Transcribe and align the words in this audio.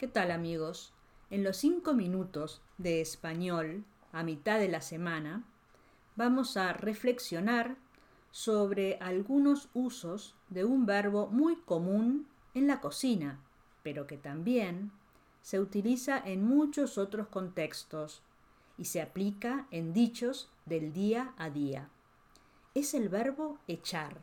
¿Qué 0.00 0.08
tal 0.08 0.30
amigos? 0.30 0.94
En 1.28 1.44
los 1.44 1.58
cinco 1.58 1.92
minutos 1.92 2.62
de 2.78 3.02
español 3.02 3.84
a 4.12 4.22
mitad 4.22 4.58
de 4.58 4.68
la 4.68 4.80
semana 4.80 5.44
vamos 6.16 6.56
a 6.56 6.72
reflexionar 6.72 7.76
sobre 8.30 8.96
algunos 9.02 9.68
usos 9.74 10.36
de 10.48 10.64
un 10.64 10.86
verbo 10.86 11.26
muy 11.26 11.56
común 11.56 12.26
en 12.54 12.66
la 12.66 12.80
cocina, 12.80 13.40
pero 13.82 14.06
que 14.06 14.16
también 14.16 14.90
se 15.42 15.60
utiliza 15.60 16.18
en 16.18 16.46
muchos 16.46 16.96
otros 16.96 17.28
contextos 17.28 18.22
y 18.78 18.86
se 18.86 19.02
aplica 19.02 19.66
en 19.70 19.92
dichos 19.92 20.48
del 20.64 20.94
día 20.94 21.34
a 21.36 21.50
día. 21.50 21.90
Es 22.72 22.94
el 22.94 23.10
verbo 23.10 23.58
echar. 23.68 24.16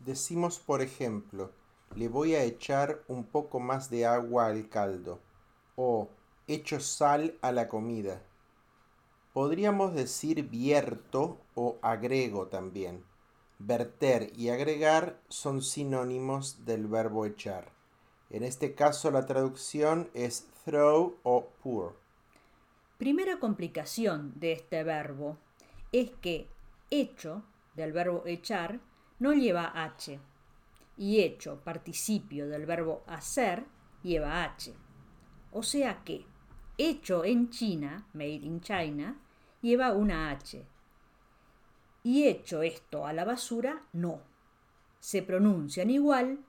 Decimos, 0.00 0.58
por 0.58 0.82
ejemplo, 0.82 1.50
le 1.98 2.06
voy 2.06 2.36
a 2.36 2.44
echar 2.44 3.02
un 3.08 3.24
poco 3.24 3.58
más 3.58 3.90
de 3.90 4.06
agua 4.06 4.46
al 4.46 4.68
caldo 4.68 5.18
o 5.74 6.08
echo 6.46 6.78
sal 6.78 7.36
a 7.42 7.50
la 7.50 7.66
comida. 7.66 8.22
Podríamos 9.32 9.94
decir 9.94 10.44
vierto 10.48 11.40
o 11.56 11.76
agrego 11.82 12.46
también. 12.46 13.02
Verter 13.58 14.30
y 14.36 14.50
agregar 14.50 15.20
son 15.28 15.60
sinónimos 15.60 16.64
del 16.64 16.86
verbo 16.86 17.26
echar. 17.26 17.72
En 18.30 18.44
este 18.44 18.76
caso 18.76 19.10
la 19.10 19.26
traducción 19.26 20.08
es 20.14 20.46
throw 20.64 21.16
o 21.24 21.48
pour. 21.64 21.96
Primera 22.96 23.40
complicación 23.40 24.34
de 24.36 24.52
este 24.52 24.84
verbo 24.84 25.36
es 25.90 26.12
que 26.20 26.46
hecho 26.90 27.42
del 27.74 27.92
verbo 27.92 28.22
echar 28.24 28.78
no 29.18 29.32
lleva 29.32 29.72
H 29.74 30.20
y 30.98 31.20
hecho 31.20 31.60
participio 31.60 32.48
del 32.48 32.66
verbo 32.66 33.04
hacer 33.06 33.64
lleva 34.02 34.42
H. 34.44 34.74
O 35.52 35.62
sea 35.62 36.02
que 36.04 36.26
hecho 36.76 37.24
en 37.24 37.50
China, 37.50 38.06
made 38.12 38.30
in 38.30 38.60
China, 38.60 39.16
lleva 39.62 39.92
una 39.92 40.30
H. 40.30 40.64
Y 42.02 42.24
hecho 42.24 42.62
esto 42.62 43.06
a 43.06 43.12
la 43.12 43.24
basura, 43.24 43.82
no. 43.92 44.20
Se 44.98 45.22
pronuncian 45.22 45.90
igual, 45.90 46.40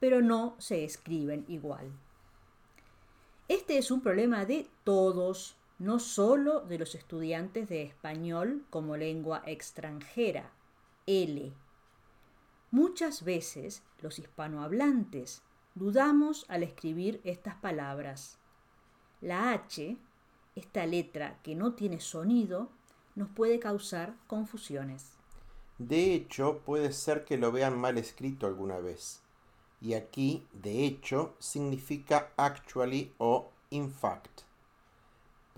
pero 0.00 0.22
no 0.22 0.56
se 0.58 0.84
escriben 0.84 1.44
igual. 1.48 1.92
Este 3.46 3.78
es 3.78 3.90
un 3.90 4.00
problema 4.00 4.44
de 4.44 4.68
todos, 4.84 5.56
no 5.78 5.98
solo 5.98 6.60
de 6.60 6.78
los 6.78 6.94
estudiantes 6.94 7.68
de 7.68 7.82
español 7.82 8.64
como 8.70 8.96
lengua 8.96 9.42
extranjera, 9.46 10.52
L 11.06 11.52
Muchas 12.70 13.24
veces 13.24 13.82
los 14.00 14.18
hispanohablantes 14.18 15.42
dudamos 15.74 16.44
al 16.48 16.62
escribir 16.62 17.20
estas 17.24 17.54
palabras. 17.54 18.38
La 19.20 19.52
H, 19.52 19.96
esta 20.54 20.84
letra 20.86 21.40
que 21.42 21.54
no 21.54 21.74
tiene 21.74 22.00
sonido, 22.00 22.68
nos 23.14 23.30
puede 23.30 23.58
causar 23.58 24.14
confusiones. 24.26 25.12
De 25.78 26.12
hecho, 26.12 26.58
puede 26.58 26.92
ser 26.92 27.24
que 27.24 27.38
lo 27.38 27.52
vean 27.52 27.78
mal 27.78 27.96
escrito 27.96 28.46
alguna 28.46 28.78
vez. 28.78 29.22
Y 29.80 29.94
aquí, 29.94 30.46
de 30.52 30.84
hecho, 30.84 31.36
significa 31.38 32.32
actually 32.36 33.14
o 33.18 33.50
in 33.70 33.90
fact 33.90 34.47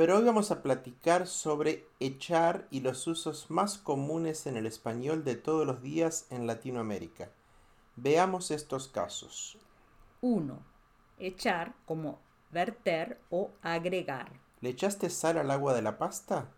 pero 0.00 0.16
hoy 0.16 0.24
vamos 0.24 0.50
a 0.50 0.62
platicar 0.62 1.26
sobre 1.26 1.86
echar 2.00 2.66
y 2.70 2.80
los 2.80 3.06
usos 3.06 3.50
más 3.50 3.76
comunes 3.76 4.46
en 4.46 4.56
el 4.56 4.64
español 4.64 5.24
de 5.24 5.34
todos 5.34 5.66
los 5.66 5.82
días 5.82 6.26
en 6.30 6.46
Latinoamérica. 6.46 7.28
Veamos 7.96 8.50
estos 8.50 8.88
casos. 8.88 9.58
1. 10.22 10.58
Echar 11.18 11.74
como 11.84 12.18
verter 12.50 13.20
o 13.28 13.50
agregar. 13.60 14.32
¿Le 14.62 14.70
echaste 14.70 15.10
sal 15.10 15.36
al 15.36 15.50
agua 15.50 15.74
de 15.74 15.82
la 15.82 15.98
pasta? 15.98 16.48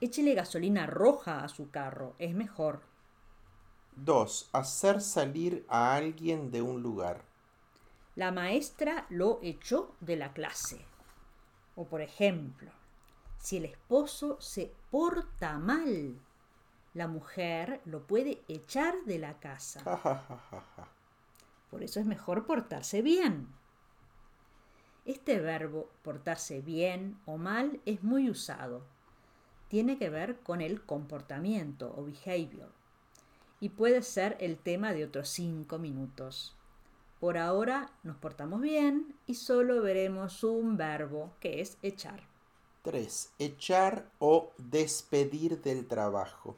Échele 0.00 0.32
gasolina 0.32 0.86
roja 0.86 1.44
a 1.44 1.50
su 1.50 1.70
carro, 1.70 2.14
es 2.18 2.34
mejor. 2.34 2.80
2. 3.96 4.48
Hacer 4.54 5.02
salir 5.02 5.66
a 5.68 5.94
alguien 5.94 6.50
de 6.50 6.62
un 6.62 6.80
lugar. 6.80 7.20
La 8.16 8.32
maestra 8.32 9.04
lo 9.10 9.40
echó 9.42 9.94
de 10.00 10.16
la 10.16 10.32
clase. 10.32 10.86
O 11.74 11.86
por 11.86 12.00
ejemplo, 12.00 12.70
si 13.38 13.56
el 13.56 13.64
esposo 13.64 14.40
se 14.40 14.72
porta 14.90 15.58
mal, 15.58 16.18
la 16.94 17.08
mujer 17.08 17.80
lo 17.84 18.06
puede 18.06 18.42
echar 18.48 18.94
de 19.04 19.18
la 19.18 19.38
casa. 19.40 19.82
Por 21.70 21.82
eso 21.82 22.00
es 22.00 22.06
mejor 22.06 22.44
portarse 22.44 23.00
bien. 23.02 23.48
Este 25.04 25.40
verbo 25.40 25.90
portarse 26.02 26.60
bien 26.60 27.18
o 27.26 27.38
mal 27.38 27.80
es 27.86 28.04
muy 28.04 28.30
usado. 28.30 28.82
Tiene 29.68 29.98
que 29.98 30.10
ver 30.10 30.38
con 30.40 30.60
el 30.60 30.84
comportamiento 30.84 31.94
o 31.96 32.04
behavior 32.04 32.70
y 33.58 33.70
puede 33.70 34.02
ser 34.02 34.36
el 34.38 34.58
tema 34.58 34.92
de 34.92 35.04
otros 35.04 35.28
cinco 35.28 35.78
minutos. 35.78 36.54
Por 37.22 37.38
ahora 37.38 37.88
nos 38.02 38.16
portamos 38.16 38.60
bien 38.60 39.14
y 39.28 39.36
solo 39.36 39.80
veremos 39.80 40.42
un 40.42 40.76
verbo 40.76 41.30
que 41.38 41.60
es 41.60 41.78
echar. 41.80 42.24
3. 42.82 43.34
Echar 43.38 44.10
o 44.18 44.50
despedir 44.58 45.62
del 45.62 45.86
trabajo. 45.86 46.56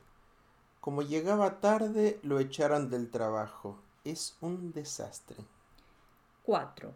Como 0.81 1.03
llegaba 1.03 1.61
tarde, 1.61 2.19
lo 2.23 2.39
echaron 2.39 2.89
del 2.89 3.11
trabajo. 3.11 3.77
Es 4.05 4.39
un 4.41 4.73
desastre. 4.73 5.37
4. 6.45 6.95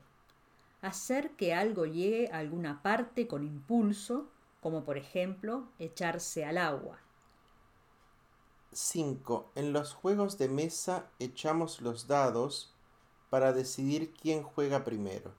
Hacer 0.81 1.33
que 1.33 1.53
algo 1.53 1.85
llegue 1.85 2.31
a 2.33 2.39
alguna 2.39 2.83
parte 2.83 3.29
con 3.29 3.45
impulso, 3.45 4.31
como 4.63 4.83
por 4.85 4.97
ejemplo 4.97 5.69
echarse 5.79 6.47
al 6.47 6.57
agua. 6.57 7.01
5. 8.73 9.51
En 9.57 9.75
los 9.75 9.93
juegos 9.93 10.39
de 10.39 10.49
mesa 10.49 11.11
echamos 11.19 11.83
los 11.83 12.07
dados 12.07 12.73
para 13.31 13.53
decidir 13.53 14.13
quién 14.15 14.43
juega 14.43 14.85
primero. 14.85 15.33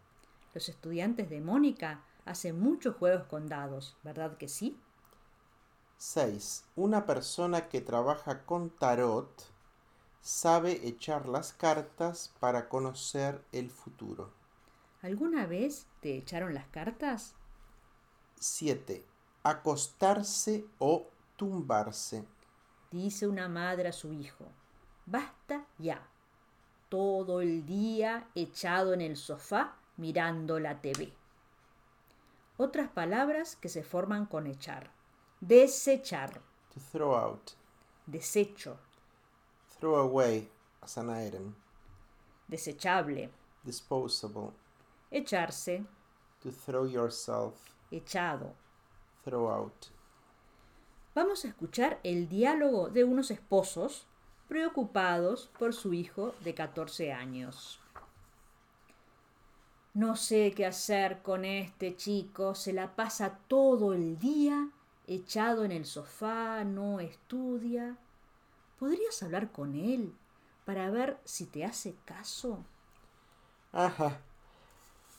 Los 0.54 0.70
estudiantes 0.70 1.30
de 1.30 1.42
Mónica 1.42 2.04
hacen 2.26 2.60
muchos 2.60 2.96
juegos 2.96 3.28
con 3.28 3.48
dados, 3.48 3.96
¿verdad 4.04 4.38
que 4.38 4.48
sí? 4.48 4.78
6. 5.98 6.66
Una 6.76 7.06
persona 7.06 7.68
que 7.68 7.82
trabaja 7.82 8.46
con 8.46 8.70
tarot 8.70 9.30
sabe 10.22 10.88
echar 10.88 11.28
las 11.28 11.54
cartas 11.54 12.34
para 12.40 12.70
conocer 12.70 13.44
el 13.52 13.70
futuro. 13.70 14.32
¿Alguna 15.02 15.46
vez 15.46 15.88
te 16.02 16.16
echaron 16.16 16.54
las 16.54 16.68
cartas? 16.68 17.36
7. 18.40 19.06
Acostarse 19.44 20.66
o 20.78 21.08
tumbarse. 21.36 22.26
Dice 22.92 23.28
una 23.28 23.48
madre 23.48 23.90
a 23.90 23.94
su 23.94 24.14
hijo, 24.14 24.46
basta 25.06 25.66
ya 25.78 26.08
todo 26.90 27.42
el 27.42 27.66
día 27.66 28.28
echado 28.36 28.94
en 28.94 29.02
el 29.02 29.16
sofá 29.16 29.76
mirando 29.98 30.60
la 30.60 30.82
TV. 30.82 31.14
Otras 32.58 32.90
palabras 32.90 33.56
que 33.56 33.70
se 33.70 33.84
forman 33.84 34.26
con 34.26 34.48
echar. 34.48 34.92
Desechar. 35.40 36.42
To 36.74 36.80
throw 36.92 37.16
out. 37.16 37.52
Desecho. 38.06 38.78
Throw 39.80 39.96
away 39.96 40.50
as 40.82 40.98
an 40.98 41.10
item. 41.10 41.56
Desechable. 42.48 43.30
Disposable. 43.64 44.52
Echarse. 45.12 45.86
To 46.42 46.52
throw 46.52 46.86
yourself. 46.86 47.56
Echado. 47.92 48.54
Throw 49.24 49.50
out. 49.50 49.88
Vamos 51.16 51.46
a 51.46 51.50
escuchar 51.50 52.00
el 52.04 52.28
diálogo 52.28 52.90
de 52.90 53.04
unos 53.04 53.32
esposos 53.32 54.06
preocupados 54.50 55.50
por 55.60 55.74
su 55.74 55.94
hijo 55.94 56.34
de 56.44 56.56
14 56.56 57.14
años. 57.14 57.80
No 59.94 60.16
sé 60.16 60.54
qué 60.56 60.66
hacer 60.66 61.22
con 61.22 61.46
este 61.46 61.96
chico, 61.96 62.56
se 62.56 62.74
la 62.74 62.96
pasa 62.96 63.40
todo 63.48 63.94
el 63.94 64.20
día 64.20 64.70
echado 65.08 65.66
en 65.66 65.72
el 65.72 65.86
sofá, 65.86 66.64
no 66.64 67.00
estudia. 67.00 67.98
¿Podrías 68.80 69.22
hablar 69.24 69.52
con 69.52 69.76
él 69.76 70.14
para 70.66 70.90
ver 70.90 71.20
si 71.26 71.46
te 71.46 71.64
hace 71.64 71.96
caso? 72.06 72.66
Ajá. 73.72 74.20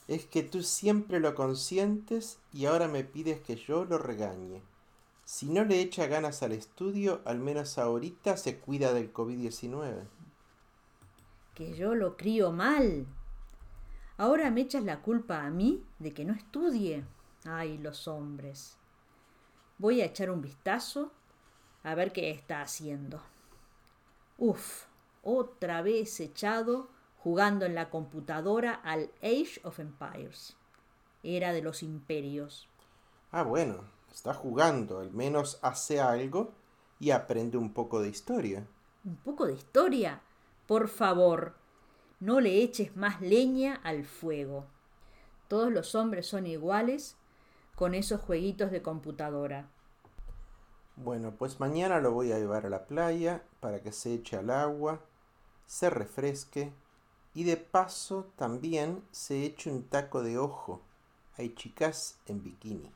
Es 0.08 0.26
que 0.26 0.42
tú 0.42 0.62
siempre 0.62 1.20
lo 1.20 1.34
consientes 1.36 2.38
y 2.52 2.66
ahora 2.66 2.88
me 2.88 3.04
pides 3.04 3.40
que 3.40 3.56
yo 3.56 3.84
lo 3.84 3.96
regañe. 3.98 4.62
Si 5.30 5.46
no 5.48 5.64
le 5.64 5.80
echa 5.80 6.08
ganas 6.08 6.42
al 6.42 6.50
estudio, 6.50 7.22
al 7.24 7.38
menos 7.38 7.78
ahorita 7.78 8.36
se 8.36 8.58
cuida 8.58 8.92
del 8.92 9.12
COVID-19. 9.12 10.08
Que 11.54 11.72
yo 11.72 11.94
lo 11.94 12.16
crío 12.16 12.50
mal. 12.50 13.06
Ahora 14.16 14.50
me 14.50 14.62
echas 14.62 14.82
la 14.82 15.02
culpa 15.02 15.44
a 15.44 15.50
mí 15.50 15.84
de 16.00 16.12
que 16.12 16.24
no 16.24 16.34
estudie. 16.34 17.04
Ay, 17.44 17.78
los 17.78 18.08
hombres. 18.08 18.76
Voy 19.78 20.00
a 20.00 20.06
echar 20.06 20.32
un 20.32 20.42
vistazo 20.42 21.12
a 21.84 21.94
ver 21.94 22.12
qué 22.12 22.30
está 22.30 22.60
haciendo. 22.60 23.22
Uf, 24.36 24.86
otra 25.22 25.80
vez 25.80 26.18
echado 26.18 26.90
jugando 27.18 27.66
en 27.66 27.76
la 27.76 27.88
computadora 27.88 28.74
al 28.74 29.12
Age 29.22 29.60
of 29.62 29.78
Empires. 29.78 30.56
era 31.22 31.52
de 31.52 31.62
los 31.62 31.84
imperios. 31.84 32.68
Ah, 33.30 33.44
bueno, 33.44 33.84
está 34.12 34.34
jugando, 34.34 35.00
al 35.00 35.12
menos 35.12 35.58
hace 35.62 36.00
algo 36.00 36.52
y 36.98 37.10
aprende 37.10 37.56
un 37.56 37.72
poco 37.72 38.00
de 38.00 38.08
historia. 38.08 38.66
¿Un 39.04 39.16
poco 39.16 39.46
de 39.46 39.54
historia? 39.54 40.20
Por 40.66 40.88
favor, 40.88 41.54
no 42.20 42.40
le 42.40 42.62
eches 42.62 42.96
más 42.96 43.20
leña 43.20 43.80
al 43.82 44.04
fuego. 44.04 44.66
Todos 45.48 45.72
los 45.72 45.94
hombres 45.94 46.26
son 46.26 46.46
iguales 46.46 47.16
con 47.74 47.94
esos 47.94 48.20
jueguitos 48.20 48.70
de 48.70 48.82
computadora. 48.82 49.68
Bueno, 50.96 51.34
pues 51.36 51.60
mañana 51.60 51.98
lo 51.98 52.12
voy 52.12 52.30
a 52.30 52.38
llevar 52.38 52.66
a 52.66 52.70
la 52.70 52.86
playa 52.86 53.42
para 53.60 53.80
que 53.82 53.90
se 53.90 54.12
eche 54.12 54.36
al 54.36 54.50
agua, 54.50 55.00
se 55.66 55.88
refresque 55.88 56.74
y 57.32 57.44
de 57.44 57.56
paso 57.56 58.26
también 58.36 59.02
se 59.12 59.44
eche 59.44 59.70
un 59.70 59.84
taco 59.84 60.22
de 60.22 60.36
ojo. 60.36 60.82
Hay 61.38 61.54
chicas 61.54 62.18
en 62.26 62.42
bikini. 62.42 62.92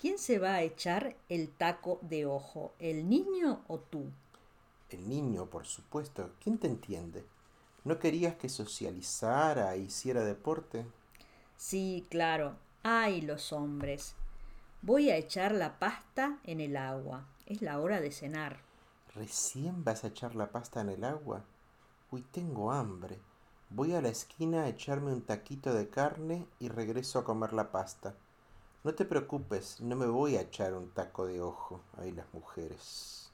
¿Quién 0.00 0.16
se 0.16 0.38
va 0.38 0.54
a 0.54 0.62
echar 0.62 1.14
el 1.28 1.50
taco 1.50 1.98
de 2.00 2.24
ojo? 2.24 2.72
¿El 2.78 3.06
niño 3.10 3.60
o 3.68 3.80
tú? 3.80 4.06
El 4.88 5.06
niño, 5.06 5.44
por 5.44 5.66
supuesto. 5.66 6.30
¿Quién 6.42 6.56
te 6.56 6.68
entiende? 6.68 7.22
¿No 7.84 7.98
querías 7.98 8.36
que 8.36 8.48
socializara 8.48 9.74
e 9.74 9.80
hiciera 9.80 10.24
deporte? 10.24 10.86
Sí, 11.58 12.06
claro. 12.08 12.56
Ay, 12.82 13.20
los 13.20 13.52
hombres. 13.52 14.14
Voy 14.80 15.10
a 15.10 15.18
echar 15.18 15.52
la 15.52 15.78
pasta 15.78 16.38
en 16.44 16.62
el 16.62 16.78
agua. 16.78 17.26
Es 17.44 17.60
la 17.60 17.78
hora 17.78 18.00
de 18.00 18.10
cenar. 18.10 18.56
¿Recién 19.14 19.84
vas 19.84 20.04
a 20.04 20.06
echar 20.06 20.34
la 20.34 20.50
pasta 20.50 20.80
en 20.80 20.88
el 20.88 21.04
agua? 21.04 21.44
Uy, 22.10 22.22
tengo 22.22 22.72
hambre. 22.72 23.18
Voy 23.68 23.92
a 23.92 24.00
la 24.00 24.08
esquina 24.08 24.62
a 24.62 24.68
echarme 24.68 25.12
un 25.12 25.20
taquito 25.20 25.74
de 25.74 25.90
carne 25.90 26.46
y 26.58 26.70
regreso 26.70 27.18
a 27.18 27.24
comer 27.24 27.52
la 27.52 27.70
pasta. 27.70 28.14
No 28.82 28.94
te 28.94 29.04
preocupes, 29.04 29.80
no 29.80 29.94
me 29.94 30.06
voy 30.06 30.36
a 30.36 30.40
echar 30.40 30.72
un 30.72 30.90
taco 30.90 31.26
de 31.26 31.42
ojo. 31.42 31.82
Ay, 31.98 32.12
las 32.12 32.32
mujeres. 32.32 33.30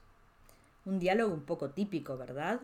Un 0.85 0.99
diálogo 0.99 1.33
un 1.33 1.43
poco 1.43 1.69
típico, 1.69 2.17
¿verdad? 2.17 2.59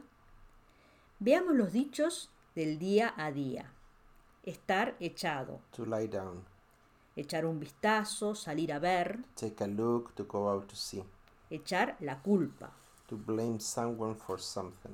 Veamos 1.19 1.55
los 1.55 1.71
dichos 1.71 2.29
del 2.55 2.79
día 2.79 3.13
a 3.15 3.31
día. 3.31 3.71
Estar 4.43 4.97
echado. 4.99 5.61
To 5.71 5.85
lie 5.85 6.09
down. 6.09 6.43
Echar 7.15 7.45
un 7.45 7.59
vistazo, 7.59 8.35
salir 8.35 8.73
a 8.73 8.79
ver. 8.79 9.23
Take 9.35 9.63
a 9.63 9.67
look, 9.67 10.13
to 10.15 10.25
go 10.25 10.49
out 10.49 10.67
to 10.67 10.75
see. 10.75 11.03
Echar 11.49 11.95
la 12.01 12.21
culpa. 12.21 12.73
To 13.07 13.15
blame 13.15 13.61
someone 13.61 14.15
for 14.15 14.41
something. 14.41 14.91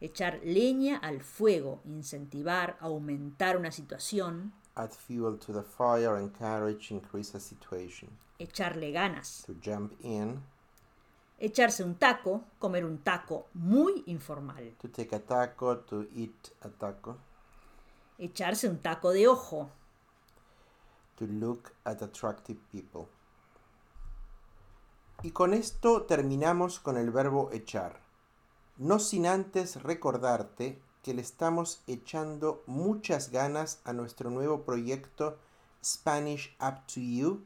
Echar 0.00 0.40
leña 0.44 0.98
al 0.98 1.22
fuego, 1.22 1.80
incentivar, 1.86 2.76
aumentar 2.80 3.56
una 3.56 3.72
situación. 3.72 4.52
Add 4.76 4.92
fuel 4.92 5.38
to 5.38 5.52
the 5.52 5.62
fire, 5.62 6.18
encourage, 6.18 6.90
increase 6.90 7.34
a 7.34 7.40
situation. 7.40 8.10
Echarle 8.38 8.92
ganas. 8.92 9.42
To 9.46 9.54
jump 9.62 9.94
in. 10.02 10.42
Echarse 11.38 11.82
un 11.82 11.94
taco, 11.94 12.44
comer 12.58 12.84
un 12.84 12.98
taco 12.98 13.46
muy 13.54 14.02
informal. 14.06 14.74
To 14.80 14.88
take 14.88 15.14
a 15.14 15.20
taco, 15.20 15.78
to 15.78 16.06
eat 16.14 16.52
a 16.62 16.68
taco. 16.68 17.16
Echarse 18.18 18.68
un 18.68 18.78
taco 18.80 19.12
de 19.12 19.26
ojo. 19.26 19.70
To 21.16 21.26
look 21.26 21.72
at 21.84 22.02
attractive 22.02 22.58
people. 22.70 23.08
Y 25.22 25.30
con 25.30 25.54
esto 25.54 26.02
terminamos 26.02 26.80
con 26.80 26.98
el 26.98 27.10
verbo 27.10 27.50
echar. 27.52 28.00
No 28.76 28.98
sin 28.98 29.26
antes 29.26 29.82
recordarte 29.82 30.78
que 31.06 31.14
le 31.14 31.22
estamos 31.22 31.84
echando 31.86 32.64
muchas 32.66 33.30
ganas 33.30 33.80
a 33.84 33.92
nuestro 33.92 34.28
nuevo 34.28 34.64
proyecto 34.64 35.38
Spanish 35.80 36.52
Up 36.60 36.84
to 36.92 36.98
You 36.98 37.44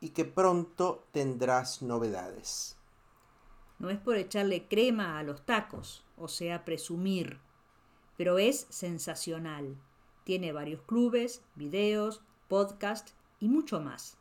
y 0.00 0.08
que 0.08 0.24
pronto 0.24 1.04
tendrás 1.12 1.82
novedades. 1.82 2.78
No 3.78 3.90
es 3.90 3.98
por 3.98 4.16
echarle 4.16 4.68
crema 4.68 5.18
a 5.18 5.22
los 5.22 5.44
tacos, 5.44 6.02
o 6.16 6.28
sea, 6.28 6.64
presumir, 6.64 7.40
pero 8.16 8.38
es 8.38 8.66
sensacional. 8.70 9.76
Tiene 10.24 10.52
varios 10.52 10.80
clubes, 10.80 11.42
videos, 11.56 12.22
podcast 12.48 13.10
y 13.38 13.50
mucho 13.50 13.80
más. 13.80 14.16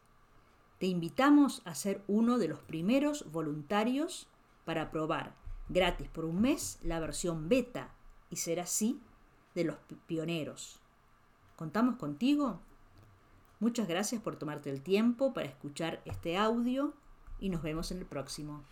Te 0.78 0.88
invitamos 0.88 1.62
a 1.64 1.74
ser 1.74 2.04
uno 2.10 2.38
de 2.38 2.50
los 2.50 2.60
primeros 2.60 3.32
voluntarios 3.32 4.28
para 4.66 4.92
probar 4.92 5.38
gratis 5.70 6.10
por 6.10 6.26
un 6.26 6.42
mes 6.42 6.80
la 6.84 7.00
versión 7.00 7.48
beta 7.48 7.96
y 8.34 8.36
ser 8.36 8.60
así 8.60 9.00
de 9.54 9.64
los 9.64 9.76
pioneros. 10.08 10.80
¿Contamos 11.56 11.98
contigo? 11.98 12.60
Muchas 13.60 13.88
gracias 13.88 14.24
por 14.24 14.38
tomarte 14.38 14.72
el 14.72 14.82
tiempo 14.82 15.36
para 15.36 15.46
escuchar 15.48 16.02
este 16.06 16.36
audio 16.36 16.96
y 17.40 17.50
nos 17.50 17.62
vemos 17.62 17.92
en 17.92 18.00
el 18.00 18.08
próximo. 18.08 18.64